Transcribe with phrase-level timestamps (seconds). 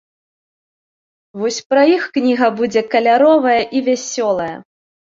[1.41, 4.53] Вось пра іх кніга будзе каляровая і вясёлая!